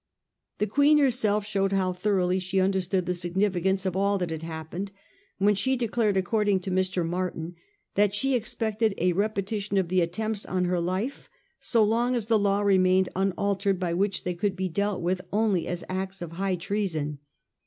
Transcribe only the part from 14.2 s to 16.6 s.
they could be dealt with only as acts of high